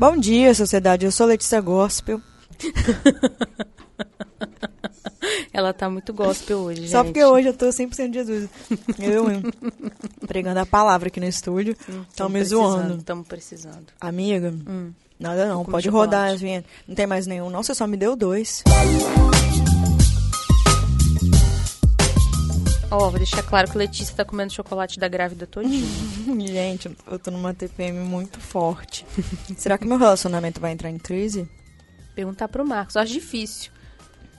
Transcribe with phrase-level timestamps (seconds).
[0.00, 1.04] Bom dia, sociedade.
[1.04, 2.22] Eu sou Letícia Gospel.
[5.52, 6.90] Ela tá muito gospel hoje, gente.
[6.90, 8.48] Só porque hoje eu tô 100% de Jesus.
[8.98, 9.42] Eu hein,
[10.26, 11.76] pregando a palavra aqui no estúdio.
[12.08, 12.96] Estão me zoando.
[12.96, 13.88] Estamos precisando.
[14.00, 14.90] Amiga, Hum.
[15.18, 15.66] nada não.
[15.66, 16.70] Pode rodar as vinhetas.
[16.88, 17.62] Não tem mais nenhum, não.
[17.62, 18.64] Você só me deu dois.
[22.90, 25.86] Ó, vou deixar claro que Letícia tá comendo chocolate da grávida todinha.
[26.46, 29.06] Gente, eu tô numa TPM muito forte.
[29.56, 31.48] Será que meu relacionamento vai entrar em crise?
[32.16, 32.96] Perguntar pro Marcos.
[32.96, 33.70] Acho difícil.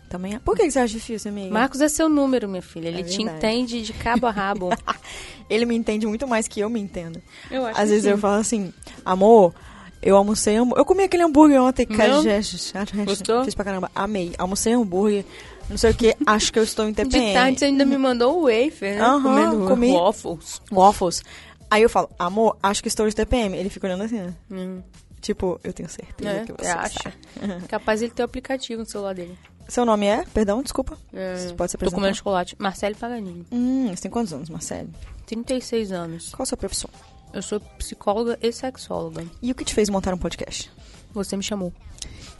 [0.09, 0.39] Também é.
[0.39, 1.53] Por que você acha difícil, amiga?
[1.53, 2.89] Marcos é seu número, minha filha.
[2.89, 4.69] Ele É te entende de cabo a rabo.
[5.49, 7.21] Ele me entende muito mais que eu me entendo.
[7.49, 8.73] Eu acho Às vezes eu falo assim,
[9.05, 9.53] amor,
[10.01, 10.81] eu almocei hambúrguer.
[10.81, 11.95] Eu comi aquele hambúrguer ontem, Não?
[11.95, 12.21] cara.
[12.21, 12.41] já-
[13.05, 13.45] Gostou?
[13.45, 13.89] Fiz pra caramba.
[13.95, 14.33] Amei.
[14.37, 15.23] Almocei hambúrguer.
[15.71, 16.15] Não sei o que.
[16.25, 17.27] Acho que eu estou em TPM.
[17.27, 19.01] De tarde você ainda me mandou o wafer, né?
[19.01, 19.91] Aham, Comendo comi.
[19.93, 20.61] waffles.
[20.71, 21.23] Waffles.
[21.69, 23.57] Aí eu falo, amor, acho que estou de TPM.
[23.57, 24.35] Ele fica olhando assim, né?
[24.51, 24.81] Hum.
[25.21, 27.13] Tipo, eu tenho certeza É, que você acha?
[27.39, 27.59] está.
[27.69, 29.37] Capaz ele ter o aplicativo no celular dele.
[29.67, 30.25] Seu nome é?
[30.33, 30.97] Perdão, desculpa.
[31.13, 32.55] É, Você pode se Tô comendo chocolate.
[32.59, 33.45] Marcelo Paganini.
[33.51, 34.89] Hum, você tem quantos anos, Marcelo?
[35.25, 36.29] 36 anos.
[36.33, 36.89] Qual a sua profissão?
[37.31, 39.23] Eu sou psicóloga e sexóloga.
[39.41, 40.69] E o que te fez montar um podcast?
[41.13, 41.73] Você me chamou.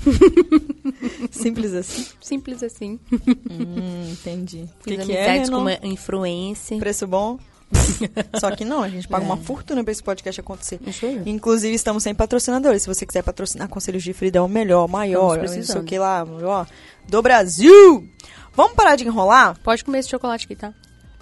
[1.32, 2.06] Simples assim.
[2.22, 3.00] Simples assim.
[3.12, 4.68] hum, entendi.
[4.82, 6.80] Fiz que, que é, amizades com uma influencer.
[6.80, 7.38] Preço bom?
[8.40, 9.28] Só que não, a gente paga É.
[9.28, 10.80] uma fortuna pra esse podcast acontecer.
[10.86, 11.22] Isso aí.
[11.26, 12.82] Inclusive, estamos sem patrocinadores.
[12.82, 15.84] Se você quiser patrocinar Conselhos de Frida, é o melhor, o maior, não sei o
[15.84, 16.68] que lá, melhor
[17.08, 18.08] do Brasil.
[18.54, 19.58] Vamos parar de enrolar?
[19.64, 20.74] Pode comer esse chocolate aqui, tá?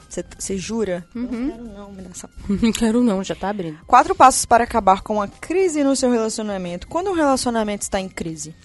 [0.10, 1.06] Você- jura?
[1.16, 1.24] Uhum.
[1.30, 2.30] Não quero não, essa...
[2.50, 3.78] Não quero não, já tá abrindo.
[3.86, 6.88] Quatro passos para acabar com a crise no seu relacionamento.
[6.88, 8.56] Quando um relacionamento está em crise?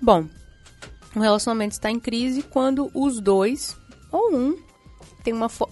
[0.00, 0.26] Bom,
[1.14, 3.76] o relacionamento está em crise quando os dois,
[4.12, 4.56] ou um,
[5.24, 5.66] tem uma fo...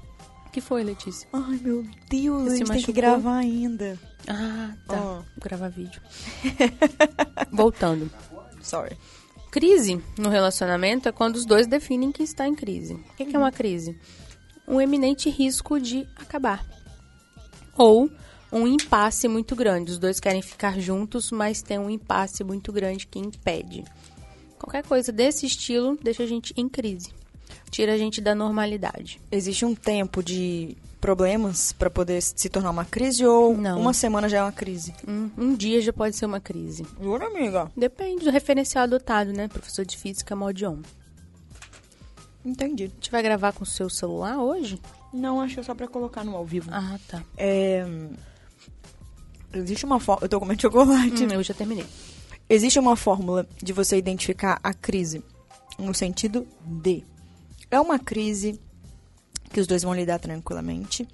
[0.52, 1.28] que foi, Letícia?
[1.32, 2.94] Ai, meu Deus, Você a gente tem que machucou?
[2.94, 3.98] gravar ainda.
[4.28, 5.00] Ah, tá.
[5.00, 5.14] Ó.
[5.16, 6.00] Vou gravar vídeo.
[7.50, 8.10] Voltando.
[8.62, 8.96] Sorry.
[9.50, 12.94] Crise no relacionamento é quando os dois definem que está em crise.
[12.94, 13.98] O que que é uma crise?
[14.70, 16.64] Um eminente risco de acabar.
[17.76, 18.08] Ou
[18.52, 19.92] um impasse muito grande.
[19.92, 23.84] Os dois querem ficar juntos, mas tem um impasse muito grande que impede.
[24.58, 27.10] Qualquer coisa desse estilo deixa a gente em crise.
[27.70, 29.20] Tira a gente da normalidade.
[29.30, 33.80] Existe um tempo de problemas para poder se tornar uma crise ou Não.
[33.80, 34.94] uma semana já é uma crise?
[35.08, 36.86] Um, um dia já pode ser uma crise.
[37.00, 37.70] Jura, amiga?
[37.76, 39.48] Depende do referencial adotado, né?
[39.48, 40.78] Professor de física Modion.
[42.44, 42.84] Entendi.
[42.84, 44.80] A gente vai gravar com o seu celular hoje?
[45.12, 46.70] Não, acho que é só pra colocar no ao vivo.
[46.72, 47.22] Ah, tá.
[47.36, 47.84] É...
[49.52, 50.24] Existe uma forma...
[50.24, 51.24] Eu tô comendo chocolate.
[51.24, 51.84] Hum, eu já terminei.
[52.48, 55.22] Existe uma fórmula de você identificar a crise
[55.78, 57.04] no sentido de...
[57.70, 58.60] É uma crise
[59.52, 61.06] que os dois vão lidar tranquilamente.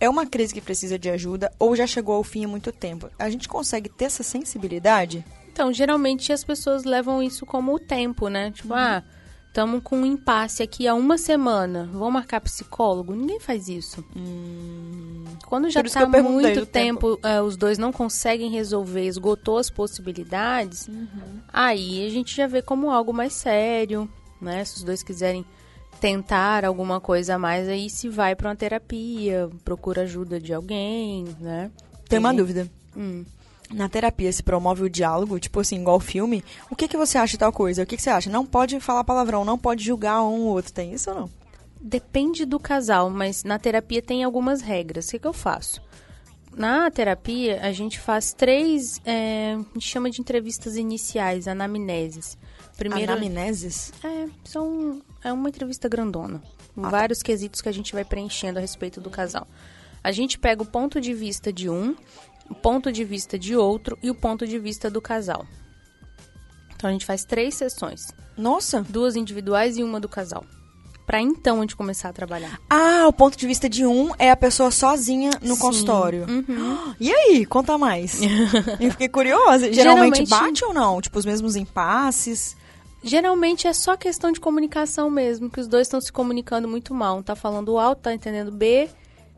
[0.00, 3.08] É uma crise que precisa de ajuda ou já chegou ao fim há muito tempo.
[3.18, 5.24] A gente consegue ter essa sensibilidade?
[5.52, 8.50] Então, geralmente as pessoas levam isso como o tempo, né?
[8.50, 9.04] Tipo, ah,
[9.52, 11.86] estamos com um impasse aqui há uma semana.
[11.92, 13.14] Vamos marcar psicólogo?
[13.14, 14.02] Ninguém faz isso.
[15.46, 19.68] Quando já tá perguntei muito do tempo, eh, os dois não conseguem resolver, esgotou as
[19.68, 20.88] possibilidades,
[21.52, 24.08] aí a gente já vê como algo mais sério,
[24.40, 24.64] né?
[24.64, 25.44] Se os dois quiserem
[26.00, 31.26] tentar alguma coisa a mais, aí se vai para uma terapia, procura ajuda de alguém,
[31.38, 31.70] né?
[32.08, 32.70] Tem uma gente- dúvida.
[32.96, 33.22] Hum.
[33.72, 36.44] Na terapia se promove o diálogo, tipo assim, igual filme.
[36.70, 37.82] O que, que você acha de tal coisa?
[37.82, 38.28] O que, que você acha?
[38.30, 40.72] Não pode falar palavrão, não pode julgar um ou outro.
[40.72, 41.30] Tem isso ou não?
[41.80, 45.08] Depende do casal, mas na terapia tem algumas regras.
[45.08, 45.80] O que, que eu faço?
[46.54, 52.36] Na terapia, a gente faz três, é, a gente chama de entrevistas iniciais, anamneses.
[52.76, 53.92] Primeiro, Anamneses?
[54.04, 56.42] é, são, é uma entrevista grandona.
[56.74, 56.90] Com Ah, tá.
[56.90, 59.46] vários quesitos que a gente vai preenchendo a respeito do casal.
[60.04, 61.94] A gente pega o ponto de vista de um,
[62.50, 65.46] o ponto de vista de outro e o ponto de vista do casal.
[66.76, 68.84] Então a gente faz três sessões, Nossa!
[68.88, 70.44] duas individuais e uma do casal.
[71.06, 72.58] Pra então a gente começar a trabalhar.
[72.70, 75.60] Ah, o ponto de vista de um é a pessoa sozinha no Sim.
[75.60, 76.26] consultório.
[76.28, 76.94] Uhum.
[77.00, 77.44] E aí?
[77.44, 78.20] Conta mais.
[78.80, 79.72] Eu fiquei curiosa.
[79.72, 81.00] Geralmente, Geralmente- bate ou não?
[81.00, 82.56] Tipo, os mesmos impasses?
[83.02, 87.18] Geralmente é só questão de comunicação mesmo, que os dois estão se comunicando muito mal.
[87.18, 88.88] Um tá falando A, outro tá entendendo B,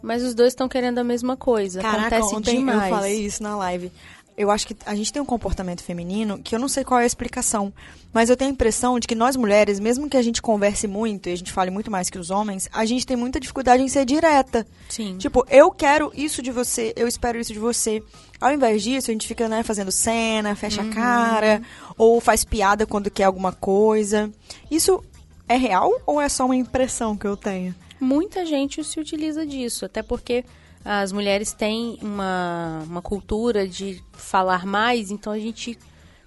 [0.04, 1.80] mas os dois estão querendo a mesma coisa.
[1.80, 2.82] Caraca, Acontece ontem demais.
[2.82, 3.90] eu falei isso na live.
[4.36, 7.04] Eu acho que a gente tem um comportamento feminino que eu não sei qual é
[7.04, 7.72] a explicação,
[8.12, 11.28] mas eu tenho a impressão de que nós mulheres, mesmo que a gente converse muito
[11.28, 13.88] e a gente fale muito mais que os homens, a gente tem muita dificuldade em
[13.88, 14.66] ser direta.
[14.88, 15.16] Sim.
[15.18, 18.02] Tipo, eu quero isso de você, eu espero isso de você.
[18.40, 21.62] Ao invés disso, a gente fica, né, fazendo cena, fecha a cara,
[21.96, 24.30] ou faz piada quando quer alguma coisa.
[24.68, 25.00] Isso
[25.48, 27.72] é real ou é só uma impressão que eu tenho?
[28.04, 30.44] Muita gente se utiliza disso, até porque
[30.84, 35.78] as mulheres têm uma, uma cultura de falar mais, então a gente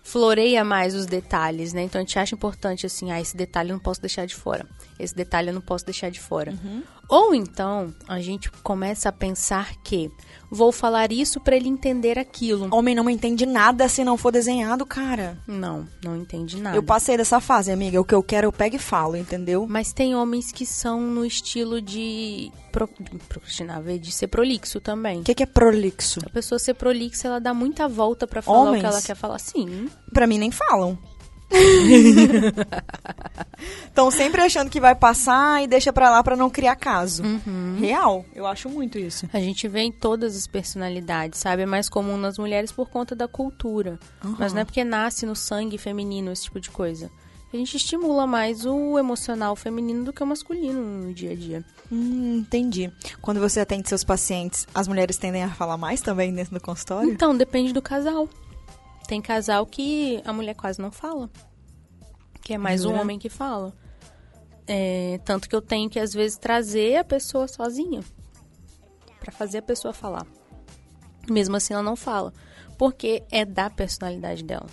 [0.02, 1.84] floreia mais os detalhes, né?
[1.84, 4.66] Então a gente acha importante assim, ah, esse detalhe eu não posso deixar de fora.
[4.98, 6.52] Esse detalhe eu não posso deixar de fora.
[6.52, 6.82] Uhum.
[7.10, 10.12] Ou então a gente começa a pensar que
[10.50, 12.68] vou falar isso para ele entender aquilo.
[12.72, 15.38] Homem não entende nada se não for desenhado, cara.
[15.48, 16.76] Não, não entende nada.
[16.76, 18.00] Eu passei dessa fase, amiga.
[18.00, 19.66] O que eu quero eu pego e falo, entendeu?
[19.70, 22.88] Mas tem homens que são no estilo de pro,
[23.30, 25.22] procrastinar, de ser prolixo também.
[25.22, 26.20] O que, que, é prolixo?
[26.26, 28.78] A pessoa ser prolixa, ela dá muita volta para falar Homens?
[28.78, 29.40] o que ela quer falar.
[29.40, 29.90] Sim.
[30.14, 30.98] Pra mim nem falam.
[33.88, 37.24] Estão sempre achando que vai passar e deixa pra lá pra não criar caso.
[37.24, 37.78] Uhum.
[37.80, 39.28] Real, eu acho muito isso.
[39.34, 41.64] A gente vê em todas as personalidades, sabe?
[41.64, 44.00] É mais comum nas mulheres por conta da cultura.
[44.24, 44.36] Uhum.
[44.38, 47.10] Mas não é porque nasce no sangue feminino esse tipo de coisa.
[47.52, 51.64] A gente estimula mais o emocional feminino do que o masculino no dia a dia.
[51.90, 52.92] Hum, entendi.
[53.22, 57.10] Quando você atende seus pacientes, as mulheres tendem a falar mais também dentro do consultório?
[57.10, 58.28] Então, depende do casal.
[59.08, 61.30] Tem casal que a mulher quase não fala.
[62.42, 62.96] Que é mais Jura?
[62.96, 63.74] um homem que fala.
[64.68, 68.02] É, tanto que eu tenho que, às vezes, trazer a pessoa sozinha.
[69.20, 70.26] Pra fazer a pessoa falar.
[71.30, 72.34] Mesmo assim, ela não fala.
[72.78, 74.68] Porque é da personalidade dela.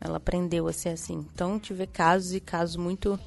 [0.00, 1.26] Ela aprendeu a ser assim.
[1.32, 3.18] Então, tive casos e casos muito...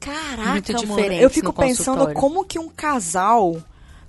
[0.00, 0.86] Caraca, Muito mano.
[0.86, 3.56] diferentes Eu fico pensando como que um casal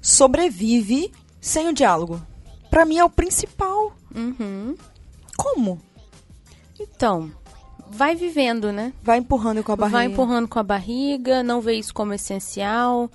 [0.02, 1.10] sobrevive
[1.40, 2.22] sem o diálogo.
[2.70, 3.94] Pra mim é o principal.
[4.14, 4.76] Uhum.
[5.38, 5.82] Como?
[6.80, 7.32] Então,
[7.90, 8.94] vai vivendo, né?
[9.02, 9.98] Vai empurrando com a barriga.
[9.98, 13.10] Vai empurrando com a barriga, não vê isso como essencial.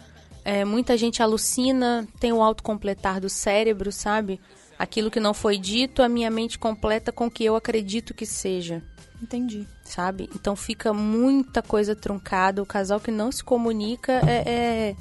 [0.45, 4.41] É, muita gente alucina, tem o autocompletar do cérebro, sabe?
[4.79, 8.25] Aquilo que não foi dito, a minha mente completa com o que eu acredito que
[8.25, 8.83] seja,
[9.23, 9.67] Entendi.
[9.85, 10.31] sabe?
[10.35, 12.63] Então fica muita coisa truncada.
[12.63, 14.97] O casal que não se comunica é, é,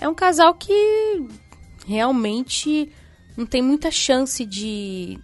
[0.00, 1.28] é um casal que
[1.86, 2.90] realmente
[3.36, 5.18] não tem muita chance de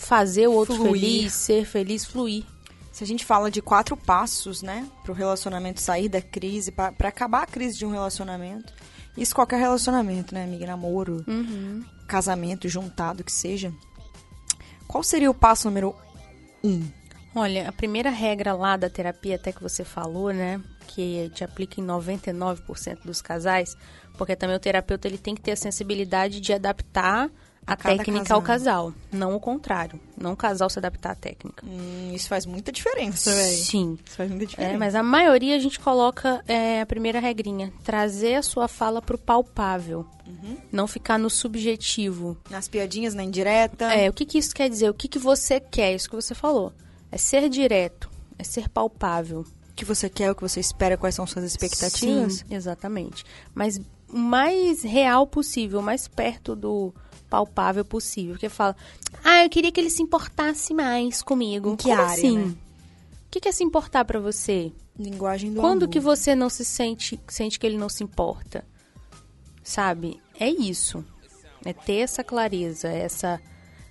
[0.00, 0.92] fazer o outro Fluir.
[1.00, 2.44] feliz, ser feliz, fluir.
[2.90, 7.42] Se a gente fala de quatro passos, né, pro relacionamento sair da crise, pra acabar
[7.42, 8.72] a crise de um relacionamento,
[9.16, 10.66] isso qualquer relacionamento, né, amiga?
[10.66, 11.84] Namoro, Uhum.
[12.08, 13.72] casamento, juntado, que seja.
[14.88, 15.94] Qual seria o passo número
[16.64, 16.82] um?
[17.34, 21.80] Olha, a primeira regra lá da terapia, até que você falou, né, que te aplica
[21.80, 23.76] em 99% dos casais,
[24.18, 27.30] porque também o terapeuta ele tem que ter a sensibilidade de adaptar
[27.66, 31.14] a, A cada técnica ao casal, não o contrário, não o casal se adaptar à
[31.14, 31.64] técnica.
[31.66, 33.56] Hum, isso faz muita diferença, velho.
[33.64, 33.98] Sim.
[34.04, 34.74] Isso faz muita diferença.
[34.74, 39.00] É, mas a maioria a gente coloca é, a primeira regrinha, trazer a sua fala
[39.00, 40.56] pro palpável, Uhum.
[40.70, 42.36] não ficar no subjetivo.
[42.48, 43.92] Nas piadinhas, na indireta.
[43.92, 44.88] É, o que, que isso quer dizer?
[44.88, 45.94] O que, que você quer?
[45.94, 46.72] Isso que você falou.
[47.12, 48.08] É ser direto,
[48.38, 49.40] é ser palpável.
[49.40, 52.34] O que você quer, o que você espera, quais são suas expectativas.
[52.48, 53.24] Sim, exatamente.
[53.54, 56.94] Mas o mais real possível, o mais perto do
[57.30, 58.32] palpável possível.
[58.34, 58.76] Porque fala,
[59.24, 61.70] ah, eu queria que ele se importasse mais comigo.
[61.70, 62.36] Em que Como área, assim?
[62.38, 62.44] né?
[63.26, 64.72] O que que é se importar pra você?
[64.98, 65.92] Linguagem do Quando amor.
[65.92, 68.64] que você não se sente, sente que ele não se importa?
[69.62, 70.20] Sabe?
[70.38, 71.04] É isso.
[71.64, 73.40] É ter essa clareza, essa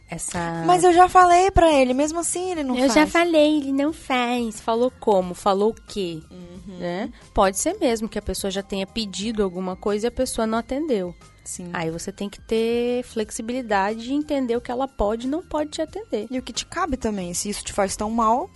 [0.09, 2.94] essa Mas eu já falei pra ele, mesmo assim ele não eu faz.
[2.94, 4.59] já falei, ele não faz.
[4.59, 5.33] Falou como?
[5.33, 6.21] Falou o quê?
[6.31, 6.77] Uhum.
[6.79, 7.11] Né?
[7.33, 10.57] Pode ser mesmo que a pessoa já tenha pedido alguma coisa e a pessoa não
[10.57, 11.13] atendeu.
[11.44, 11.69] Sim.
[11.73, 15.71] Aí você tem que ter flexibilidade e entender o que ela pode e não pode
[15.71, 16.28] te atender.
[16.30, 18.49] E o que te cabe também, se isso te faz tão mal,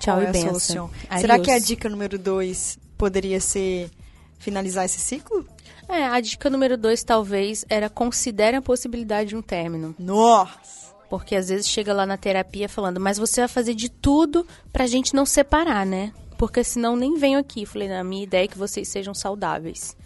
[0.00, 0.90] Tchau e é a benção.
[1.20, 3.90] Será que a dica número dois poderia ser
[4.38, 5.46] finalizar esse ciclo?
[5.90, 9.94] É, a dica número dois talvez era considere a possibilidade de um término.
[9.98, 10.90] Nossa!
[11.08, 14.86] Porque às vezes chega lá na terapia falando, mas você vai fazer de tudo pra
[14.86, 16.12] gente não separar, né?
[16.38, 17.66] Porque senão nem venho aqui.
[17.66, 19.96] Falei, na minha ideia é que vocês sejam saudáveis.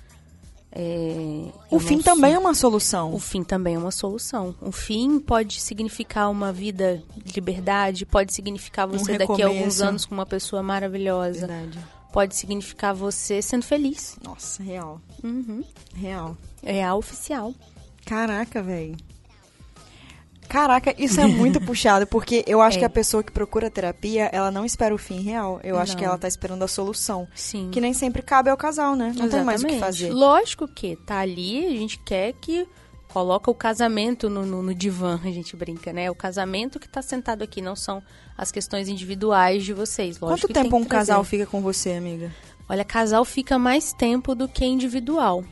[0.73, 3.15] É, O fim também é uma solução.
[3.15, 4.55] O fim também é uma solução.
[4.61, 10.05] O fim pode significar uma vida de liberdade, pode significar você daqui a alguns anos
[10.05, 11.79] com uma pessoa maravilhosa, Verdade.
[12.15, 14.17] Pode significar você sendo feliz.
[14.25, 15.01] Nossa, real.
[15.23, 15.65] Uhum.
[15.97, 16.37] Real.
[16.63, 17.53] É a oficial.
[18.07, 18.97] Caraca, velho.
[20.49, 22.81] Caraca, isso é muito puxado, porque eu acho É.
[22.81, 25.59] que a pessoa que procura terapia, ela não espera o fim real.
[25.65, 25.99] Eu acho Não.
[25.99, 27.27] que ela tá esperando a solução.
[27.35, 27.71] Sim.
[27.73, 29.13] Que nem sempre cabe ao casal, né?
[29.17, 29.81] Não tem mais o que Exatamente.
[29.81, 30.13] fazer.
[30.13, 32.69] Lógico que tá ali, a gente quer que
[33.15, 36.11] coloca o casamento no, no, no divã, a gente brinca, né?
[36.11, 38.03] O casamento que tá sentado aqui, não são
[38.37, 40.19] as questões individuais de vocês.
[40.19, 42.35] Lógico Quanto que tem tempo um casal fica com você, amiga?
[42.69, 45.45] Olha, casal fica mais tempo do que individual,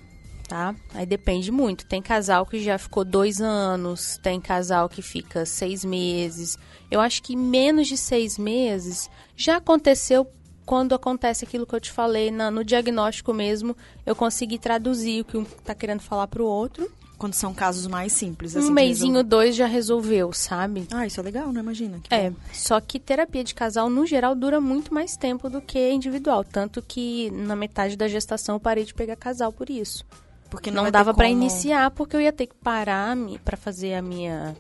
[0.49, 0.75] tá?
[0.93, 1.87] Aí depende muito.
[1.87, 6.59] Tem casal que já ficou dois anos, tem casal que fica seis meses.
[6.91, 10.27] Eu acho que menos de seis meses já aconteceu
[10.67, 15.25] quando acontece aquilo que eu te falei, na, no diagnóstico mesmo, eu consegui traduzir o
[15.25, 16.91] que um tá querendo falar pro outro.
[17.23, 18.57] Quando são casos mais simples.
[18.57, 20.89] Um assim, que mêsinho, dois já resolveu, sabe?
[20.91, 21.61] Ah, isso é legal, né?
[21.61, 22.01] Imagina.
[22.03, 22.37] que É, bom.
[22.53, 26.43] só que terapia de casal, no geral, dura muito mais tempo do que individual.
[26.43, 30.05] Tanto que na metade da gestação eu parei de pegar casal por isso.
[30.51, 33.95] Porque Não, ter dava pra como- iniciar, porque eu ia ter que parar pra fazer
[33.95, 34.57] a minha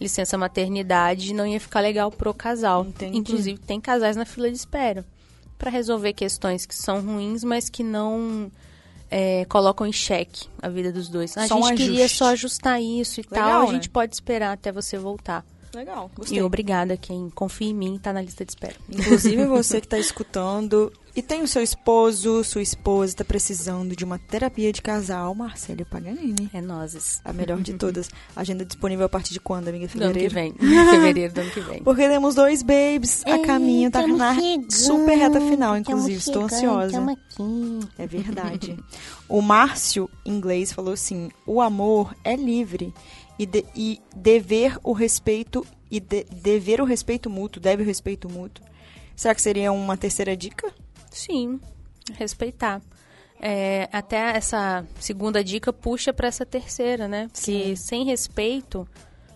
[0.00, 2.84] licença maternidade e não ia ficar legal pro casal.
[2.86, 3.18] Entendi.
[3.18, 5.04] Inclusive, tem casais na fila de espera
[5.58, 8.48] pra resolver questões que são ruins, mas que não
[9.10, 11.36] é, colocam em xeque a vida dos dois.
[11.36, 12.16] A Só um gente queria ajuste.
[12.18, 13.72] só ajustar isso e Legal, tal, a né?
[13.74, 15.44] gente pode esperar até você voltar.
[15.76, 16.38] Legal, gostei.
[16.38, 18.76] E obrigada quem confia em mim e tá na lista de espera.
[18.88, 24.02] Inclusive você que está escutando e tem o seu esposo, sua esposa está precisando de
[24.02, 26.50] uma terapia de casal, Marcelo Paganini.
[26.52, 27.20] É nozes.
[27.22, 28.10] A melhor de todas.
[28.34, 29.86] Agenda disponível a partir de quando, amiga?
[29.86, 30.34] Do ano que Fevereiro?
[30.34, 30.54] vem.
[30.90, 31.82] Fevereiro do ano que vem.
[31.82, 36.18] Porque temos dois babes a caminho, tá na chegando, super reta final, inclusive.
[36.18, 36.92] Estou chegando, ansiosa.
[36.92, 37.88] tamo aqui.
[37.98, 38.78] É verdade.
[39.28, 42.94] o Márcio, inglês, falou assim: o amor é livre
[43.38, 48.28] e, de- e dever o respeito e de- dever o respeito mútuo, deve o respeito
[48.28, 48.64] mútuo.
[49.14, 50.72] Será que seria uma terceira dica?
[51.10, 51.60] Sim,
[52.14, 52.82] respeitar.
[53.40, 57.28] É, até essa segunda dica puxa para essa terceira, né?
[57.44, 58.88] Que sem respeito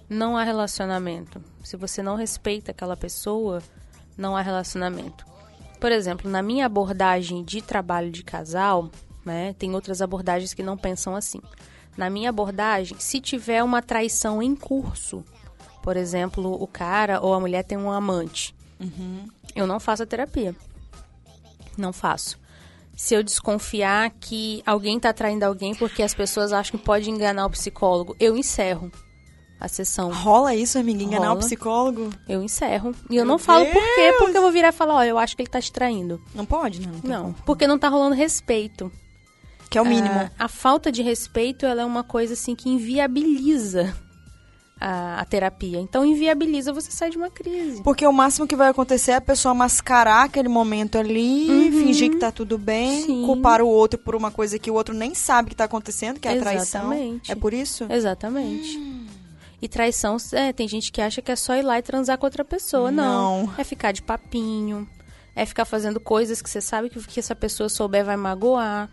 [0.08, 1.42] não há relacionamento.
[1.62, 3.62] Se você não respeita aquela pessoa,
[4.16, 5.24] não há relacionamento.
[5.78, 8.90] Por exemplo, na minha abordagem de trabalho de casal,
[9.24, 11.40] né, tem outras abordagens que não pensam assim.
[11.96, 15.24] Na minha abordagem, se tiver uma traição em curso,
[15.82, 18.54] por exemplo, o cara ou a mulher tem um amante,
[19.54, 20.54] eu não faço a terapia.
[21.76, 22.38] Não faço.
[22.96, 27.46] Se eu desconfiar que alguém está traindo alguém porque as pessoas acham que pode enganar
[27.46, 28.92] o psicólogo, eu encerro
[29.58, 30.10] a sessão.
[30.12, 31.02] Rola isso, amiga?
[31.02, 31.40] Enganar o Rola.
[31.40, 32.10] psicólogo?
[32.28, 32.94] Eu encerro.
[33.10, 35.18] E eu Meu não falo por quê, porque eu vou virar e falar, olha, eu
[35.18, 36.20] acho que ele tá te traindo.
[36.34, 36.92] Não pode, né?
[37.02, 37.34] Não, como.
[37.44, 38.90] porque não tá rolando respeito.
[39.70, 40.14] Que é o mínimo.
[40.14, 43.94] Ah, a falta de respeito, ela é uma coisa assim que inviabiliza
[44.80, 45.78] a, a terapia.
[45.78, 47.82] Então inviabiliza você sair de uma crise.
[47.82, 52.16] Porque o máximo que vai acontecer é a pessoa mascarar aquele momento ali, fingir que
[52.16, 53.06] tá tudo bem, Uhum.
[53.06, 53.22] Sim.
[53.26, 56.26] culpar o outro por uma coisa que o outro nem sabe que tá acontecendo, que
[56.26, 56.92] é a traição.
[56.92, 57.30] Exatamente.
[57.30, 57.86] É por isso?
[57.88, 58.78] Exatamente.
[59.62, 62.26] E traição, é, tem gente que acha que é só ir lá e transar com
[62.26, 62.90] outra pessoa.
[62.90, 63.44] Não.
[63.44, 63.54] Não.
[63.58, 64.88] É ficar de papinho.
[65.36, 68.88] É ficar fazendo coisas que você sabe que, que essa pessoa souber vai magoar.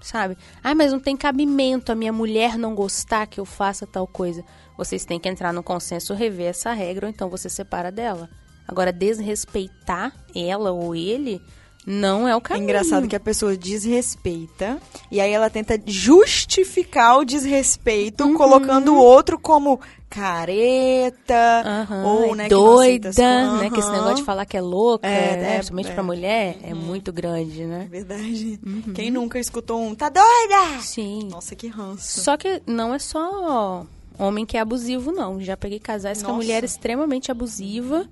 [0.00, 0.36] Sabe?
[0.62, 4.44] Ah, mas não tem cabimento a minha mulher não gostar que eu faça tal coisa.
[4.76, 8.28] Vocês têm que entrar no consenso, rever essa regra, ou então você separa dela.
[8.66, 11.42] Agora, desrespeitar ela ou ele
[11.86, 12.64] não é o É caminho.
[12.64, 14.78] engraçado que a pessoa desrespeita
[15.10, 18.34] e aí ela tenta justificar o desrespeito Uhum.
[18.36, 23.16] colocando o outro como careta Aham, ou é né, que doida, coisas.
[23.16, 23.70] né?
[23.72, 25.50] Que esse negócio de falar que é louca, É, né?
[25.52, 25.94] é, principalmente é.
[25.94, 27.88] pra mulher, é muito grande, É né?
[27.90, 28.58] verdade.
[28.66, 28.92] Uhum.
[28.94, 30.80] Quem nunca escutou um tá doida?
[30.82, 31.28] Sim.
[31.30, 32.20] Nossa, que ranço.
[32.20, 33.86] Só que não é só
[34.18, 35.40] homem que é abusivo, não.
[35.40, 36.42] Já peguei casais que a Nossa.
[36.42, 38.06] mulher é extremamente abusiva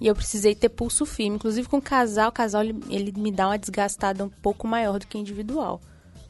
[0.00, 1.36] e eu precisei ter pulso firme.
[1.36, 4.98] Inclusive com o casal, o casal ele, ele me dá uma desgastada um pouco maior
[4.98, 5.80] do que individual.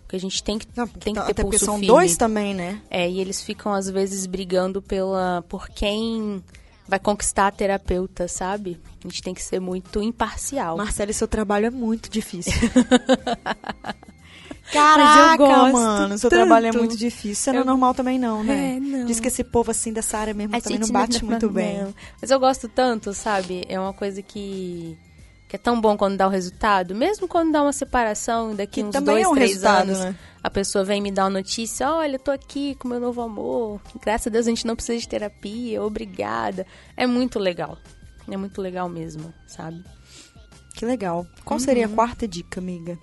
[0.02, 1.86] Porque a gente tem que, Não, tem que tá- ter até porque pulso são firme.
[1.86, 2.80] dois também, né?
[2.90, 6.44] É, e eles ficam às vezes brigando pela por quem
[6.86, 8.78] vai conquistar a terapeuta, sabe?
[9.02, 10.76] A gente tem que ser muito imparcial.
[10.76, 12.52] Marcelo, seu trabalho é muito difícil.
[14.72, 16.40] Caraca, gosto mano, seu tanto.
[16.40, 17.34] trabalho é muito difícil.
[17.34, 18.76] Você não é Eu- normal também não, né?
[18.76, 19.04] É, não.
[19.04, 21.52] Diz que esse povo assim dessa área mesmo A também não bate não- muito não.
[21.52, 21.94] bem.
[22.20, 23.64] Mas eu gosto tanto, sabe?
[23.68, 24.96] É uma coisa que,
[25.48, 26.94] que é tão bom quando dá o resultado.
[26.94, 30.14] Mesmo quando dá uma separação, daqui Que uns também dois, é um três anos, né?
[30.42, 33.80] a pessoa vem me dar uma notícia, olha, eu tô aqui com meu novo amor.
[34.02, 36.66] Graças a Deus a gente não precisa de terapia, obrigada.
[36.96, 37.78] É muito legal.
[38.28, 39.84] É muito legal mesmo, sabe?
[40.74, 41.26] Que legal.
[41.44, 42.98] Qual seria a quarta dica, amiga?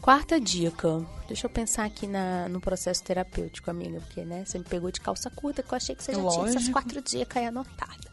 [0.00, 1.04] Quarta dica.
[1.26, 5.00] Deixa eu pensar aqui na, no processo terapêutico, amiga, porque, né, você me pegou de
[5.00, 6.72] calça curta, que eu achei que você já tinha essas Lógico.
[6.72, 8.06] quatro dicas aí anotadas.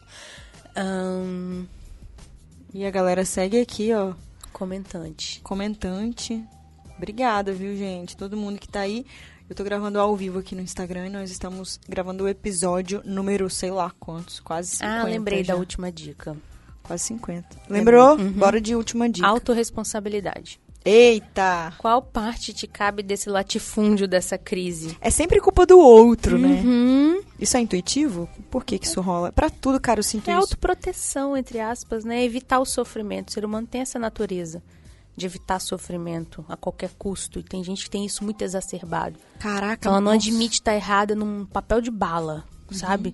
[0.74, 1.64] Ahn,
[2.74, 4.12] E a galera segue aqui, ó,
[4.52, 5.40] comentante.
[5.42, 6.44] comentante.
[6.96, 8.16] Obrigada, viu, gente?
[8.16, 9.06] Todo mundo que tá aí.
[9.48, 13.48] Eu tô gravando ao vivo aqui no Instagram e nós estamos gravando o episódio número,
[13.48, 14.92] sei lá quantos, quase 50.
[15.00, 15.52] Ah, lembrei já.
[15.54, 16.36] da última dica.
[16.82, 17.56] Quase 50.
[17.70, 18.16] Lembrou?
[18.16, 18.32] Uhum.
[18.32, 19.26] Bora de última dica.
[19.26, 20.60] Autoresponsabilidade.
[20.88, 21.72] Eita!
[21.78, 24.96] Qual parte te cabe desse latifúndio dessa crise?
[25.00, 26.62] É sempre culpa do outro, né?
[26.64, 27.20] Uhum.
[27.40, 28.28] Isso é intuitivo?
[28.50, 29.32] Por que, que isso rola?
[29.32, 30.42] Pra tudo, cara, eu sinto É isso.
[30.42, 32.22] autoproteção, entre aspas, né?
[32.24, 33.30] Evitar o sofrimento.
[33.30, 34.62] O ser humano tem essa natureza
[35.16, 37.40] de evitar sofrimento a qualquer custo.
[37.40, 39.18] E tem gente que tem isso muito exacerbado.
[39.40, 40.28] Caraca, Ela não nossa.
[40.28, 43.12] admite estar errada num papel de bala, sabe?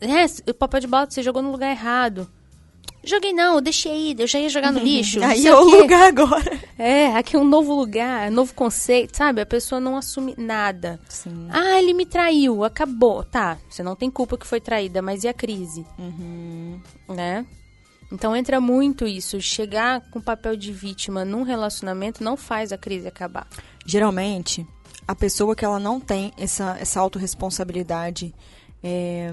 [0.00, 2.30] É, o papel de bala você jogou no lugar errado.
[3.04, 5.22] Joguei não, deixei aí, eu já ia jogar no lixo.
[5.22, 5.76] Aí é o quê.
[5.76, 6.60] lugar agora.
[6.78, 9.40] É, aqui é um novo lugar, novo conceito, sabe?
[9.40, 10.98] A pessoa não assume nada.
[11.08, 11.46] Sim.
[11.50, 13.22] Ah, ele me traiu, acabou.
[13.22, 15.86] Tá, você não tem culpa que foi traída, mas e a crise?
[15.98, 16.80] Uhum.
[17.08, 17.46] Né?
[18.10, 19.40] Então entra muito isso.
[19.40, 23.46] Chegar com papel de vítima num relacionamento não faz a crise acabar.
[23.84, 24.66] Geralmente,
[25.06, 28.34] a pessoa que ela não tem essa, essa autorresponsabilidade
[28.82, 29.32] é,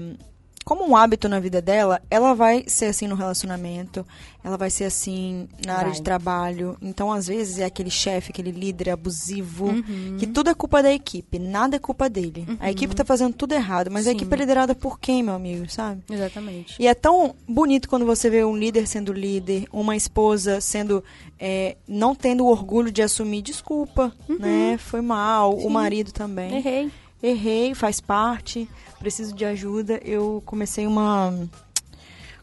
[0.64, 4.04] como um hábito na vida dela, ela vai ser assim no relacionamento,
[4.42, 5.92] ela vai ser assim na área Vai.
[5.96, 6.76] de trabalho.
[6.80, 10.16] Então, às vezes, é aquele chefe, aquele líder abusivo, Uhum.
[10.18, 12.46] que tudo é culpa da equipe, nada é culpa dele.
[12.60, 14.16] A equipe tá fazendo tudo errado, mas a Sim.
[14.16, 16.02] equipe é liderada por quem, meu amigo, sabe?
[16.10, 16.76] Exatamente.
[16.78, 21.02] E é tão bonito quando você vê um líder sendo líder, uma esposa sendo.
[21.38, 24.78] é, não tendo o orgulho de assumir desculpa, né?
[24.78, 26.56] Foi mal, o marido também.
[26.56, 26.90] Errei.
[27.26, 29.98] Errei, faz parte, preciso de ajuda.
[30.04, 31.32] Eu comecei uma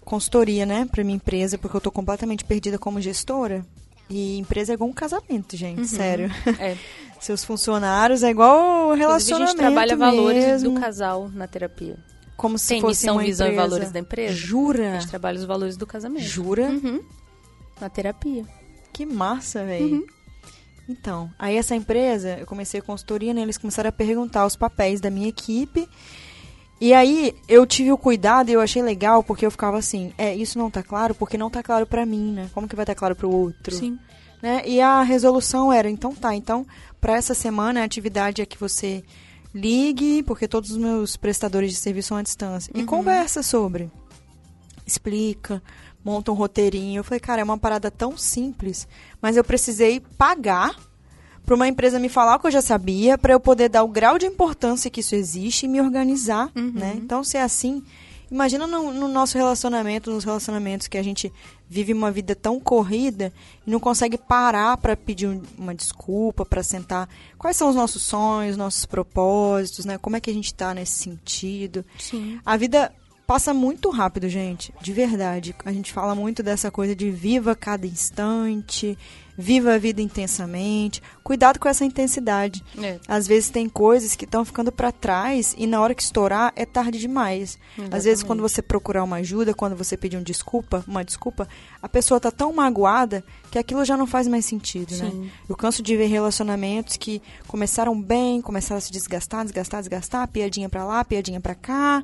[0.03, 3.65] consultoria, né, pra minha empresa, porque eu tô completamente perdida como gestora.
[4.09, 6.29] E empresa é igual um casamento, gente, sério.
[6.59, 6.75] É.
[7.21, 11.97] Seus funcionários é igual Inclusive, a relacionamento gente trabalha valores mesmo, do casal na terapia.
[12.35, 13.69] como se Tem fosse missão, uma visão e empresa.
[13.69, 14.33] valores da empresa?
[14.33, 15.00] A Jura?
[15.00, 16.25] gente trabalha os valores do casamento.
[16.25, 16.63] Jura?
[16.69, 17.00] Uhum.
[17.79, 18.43] Na terapia.
[18.91, 19.85] Que massa, velho.
[19.97, 20.05] Uhum.
[20.91, 23.41] Então, aí essa empresa, eu comecei a consultoria, né?
[23.41, 25.88] Eles começaram a perguntar os papéis da minha equipe.
[26.81, 30.36] E aí eu tive o cuidado e eu achei legal, porque eu ficava assim, é,
[30.36, 32.50] isso não tá claro porque não tá claro pra mim, né?
[32.53, 33.75] Como que vai estar claro pro outro?
[33.75, 33.98] Sim.
[34.41, 34.63] Né?
[34.65, 36.65] E a resolução era, então tá, então
[37.00, 39.03] pra essa semana a atividade é que você
[39.53, 43.91] ligue, porque todos os meus prestadores de serviço são à distância, e conversa sobre.
[44.86, 45.62] Explica,
[46.03, 47.00] monta um roteirinho.
[47.00, 48.88] Eu falei, cara, é uma parada tão simples,
[49.22, 50.75] mas eu precisei pagar
[51.46, 53.88] para uma empresa me falar o que eu já sabia, para eu poder dar o
[53.88, 56.93] grau de importância que isso existe e me organizar, né?
[56.96, 57.84] Então, se é assim,
[58.29, 61.34] imagina no, no nosso relacionamento, nos relacionamentos que a gente
[61.67, 63.34] vive uma vida tão corrida
[63.65, 67.10] e não consegue parar para pedir um- uma desculpa, para sentar.
[67.38, 69.98] Quais são os nossos sonhos, nossos propósitos, né?
[69.98, 71.83] Como é que a gente tá nesse sentido?
[71.98, 72.40] Sim.
[72.46, 72.92] A vida
[73.31, 75.55] passa muito rápido, gente, de verdade.
[75.63, 78.98] A gente fala muito dessa coisa de viva cada instante,
[79.37, 81.01] viva a vida intensamente.
[81.24, 82.61] Cuidado com essa intensidade.
[82.77, 83.00] É.
[83.07, 86.65] Às vezes tem coisas que estão ficando para trás e na hora que estourar é
[86.65, 87.57] tarde demais.
[87.77, 88.25] Às vezes Exatamente.
[88.25, 91.48] quando você procurar uma ajuda, quando você pedir um desculpa, uma desculpa,
[91.81, 95.09] a pessoa tá tão magoada que aquilo já não faz mais sentido, né?
[95.09, 95.31] Sim.
[95.48, 100.67] Eu canso de ver relacionamentos que começaram bem, começaram a se desgastar, desgastar, desgastar, piadinha
[100.67, 102.03] pra lá, piadinha pra cá,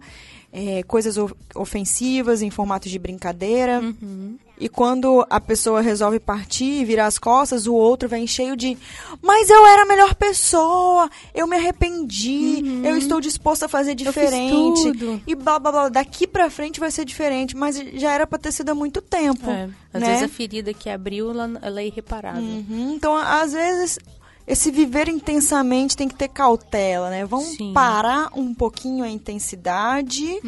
[0.59, 3.79] é, coisas of- ofensivas em formato de brincadeira.
[3.79, 4.37] Uhum.
[4.59, 8.75] E quando a pessoa resolve partir e virar as costas, o outro vem cheio de
[9.21, 13.95] mas eu era a melhor pessoa, eu me arrependi, eu estou disposto a fazer Uhum.
[13.97, 15.21] diferente.
[15.27, 18.51] E blá blá blá, daqui pra frente vai ser diferente, mas já era pra ter
[18.51, 19.47] sido há muito tempo.
[19.47, 19.69] É.
[19.93, 20.07] Às né?
[20.07, 22.41] vezes a ferida que abriu, ela, ela é irreparável.
[22.41, 23.99] Uhum, Então, às vezes,
[24.47, 27.25] esse viver intensamente tem que ter cautela, né?
[27.25, 27.73] Vamos Sim.
[27.73, 30.39] parar um pouquinho a intensidade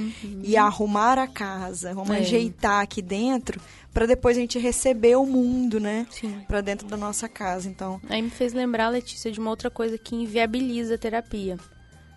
[0.44, 1.94] e arrumar a casa.
[1.94, 2.16] Vamos Uhum.
[2.16, 2.20] É.
[2.20, 3.60] ajeitar aqui dentro
[3.94, 6.08] para depois a gente receber o mundo, né?
[6.10, 6.42] Sim.
[6.48, 7.68] Para dentro da nossa casa.
[7.68, 11.58] Então, Aí me fez lembrar, Letícia, de uma outra coisa que inviabiliza a terapia.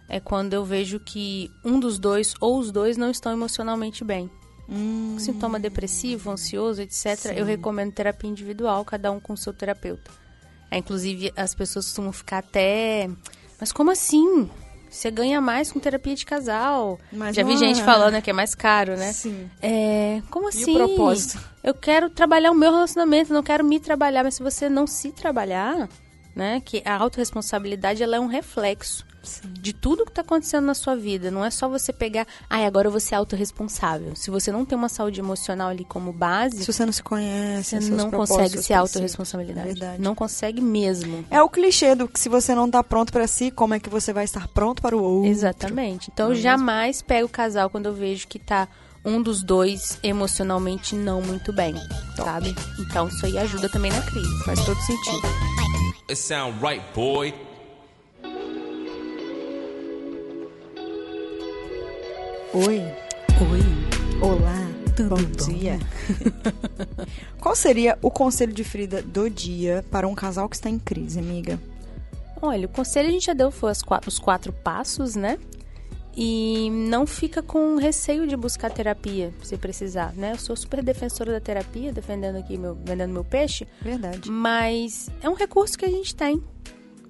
[0.09, 4.31] É quando eu vejo que um dos dois ou os dois não estão emocionalmente bem.
[4.69, 7.33] hum, Sintoma depressivo, ansioso, etc.
[7.37, 10.11] Eu recomendo terapia individual, cada um com o seu terapeuta.
[10.73, 13.11] É, inclusive, as pessoas costumam ficar até.
[13.61, 14.49] Mas como assim?
[14.89, 16.99] Você ganha mais com terapia de casal.
[17.13, 17.85] Mas Já vi gente é.
[17.85, 19.13] falando que é mais caro, né?
[19.13, 19.51] Sim.
[19.61, 20.73] É, como assim?
[20.73, 21.39] propósito?
[21.63, 25.13] Eu quero trabalhar o meu relacionamento, não quero me trabalhar, mas se você não se
[25.13, 25.91] trabalhar,
[26.35, 29.05] né, que a autorresponsabilidade ela é um reflexo
[29.49, 31.31] de tudo que está acontecendo na sua vida.
[31.31, 34.15] Não é só você pegar, ai, agora eu vou ser autorresponsável.
[34.17, 37.81] Se você não tem uma saúde emocional ali como base, se você não se conhece,
[37.81, 39.69] você não consegue ser autorresponsabilidade.
[39.69, 40.03] É verdade.
[40.03, 41.25] Não consegue mesmo.
[41.31, 43.89] É o clichê do que se você não tá pronto para si, como é que
[43.89, 45.31] você vai estar pronto para o outro?
[45.31, 46.11] Exatamente.
[46.13, 48.69] Então eu jamais pego o casal quando eu vejo que tá
[49.05, 51.75] um dos dois emocionalmente não muito bem,
[52.17, 52.55] sabe?
[52.79, 55.23] Então isso aí ajuda também na crise, faz todo sentido.
[56.09, 57.52] It sound right, boy.
[62.55, 62.81] Oi.
[63.51, 64.21] Oi.
[64.21, 64.57] Olá,
[64.97, 65.53] Tudo bom, bom?
[65.53, 65.79] dia.
[67.41, 71.19] Qual seria o conselho de Frida do dia para um casal que está em crise,
[71.19, 71.59] amiga?
[72.41, 75.39] Olha, o conselho a gente já deu foi as qua- os quatro passos, né?
[76.15, 80.33] E não fica com receio de buscar terapia, se precisar, né?
[80.33, 84.31] Eu sou super defensora da terapia, defendendo aqui meu, vendendo meu peixe, Verdade.
[84.31, 86.43] mas é um recurso que a gente tem,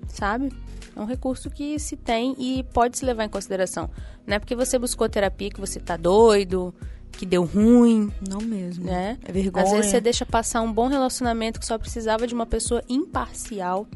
[0.07, 0.53] sabe?
[0.95, 3.89] É um recurso que se tem e pode se levar em consideração.
[4.27, 6.75] Não é porque você buscou terapia que você tá doido,
[7.11, 8.85] que deu ruim, Não mesmo.
[8.85, 9.19] né?
[9.25, 9.65] É vergonha.
[9.65, 13.87] Às vezes você deixa passar um bom relacionamento que só precisava de uma pessoa imparcial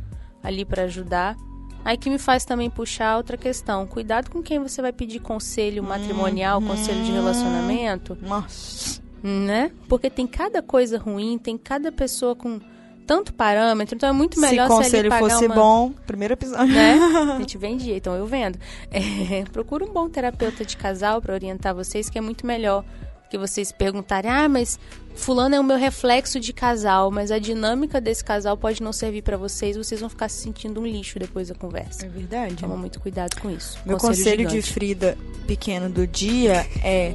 [0.42, 1.36] ali pra ajudar.
[1.84, 3.86] Aí que me faz também puxar outra questão.
[3.86, 9.00] Cuidado com quem você vai pedir conselho matrimonial, conselho de relacionamento, Nossa.
[9.22, 9.70] né?
[9.88, 12.58] Porque tem cada coisa ruim, tem cada pessoa com
[13.06, 15.54] tanto parâmetro, então é muito melhor Se o conselho pagar fosse uma...
[15.54, 16.74] bom, primeiro episódio.
[16.74, 16.98] né?
[17.36, 18.58] A gente vendia, então eu vendo.
[18.90, 22.84] É, procura um bom terapeuta de casal para orientar vocês, que é muito melhor
[23.28, 24.78] que vocês perguntarem, ah, mas
[25.14, 29.22] fulano é o meu reflexo de casal, mas a dinâmica desse casal pode não servir
[29.22, 32.06] para vocês, vocês vão ficar se sentindo um lixo depois da conversa.
[32.06, 32.56] É verdade.
[32.56, 33.78] Toma muito cuidado com isso.
[33.84, 34.72] Meu conselho, de gigante.
[34.72, 37.14] Frida pequeno do dia é: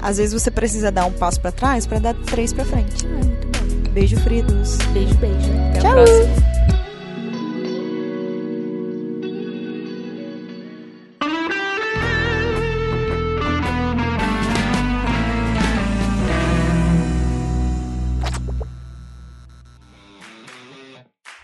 [0.00, 3.06] às vezes você precisa dar um passo pra trás pra dar três pra frente.
[3.06, 3.55] Ah, muito bom.
[3.96, 4.76] Beijo, Fridos.
[4.92, 5.52] Beijo, beijo.
[5.70, 5.90] Até Tchau.
[5.90, 6.46] a próxima.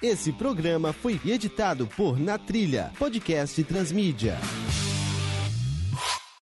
[0.03, 4.37] Esse programa foi editado por Na Trilha, podcast Transmídia.